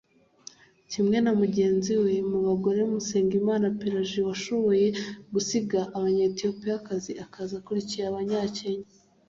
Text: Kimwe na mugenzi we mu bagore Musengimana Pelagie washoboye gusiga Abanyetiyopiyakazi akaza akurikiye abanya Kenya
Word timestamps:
Kimwe 0.91 1.17
na 1.25 1.31
mugenzi 1.39 1.93
we 2.03 2.13
mu 2.29 2.39
bagore 2.47 2.81
Musengimana 2.91 3.65
Pelagie 3.79 4.23
washoboye 4.29 4.87
gusiga 5.33 5.79
Abanyetiyopiyakazi 5.97 7.11
akaza 7.25 7.53
akurikiye 7.61 8.03
abanya 8.05 8.41
Kenya 8.57 8.89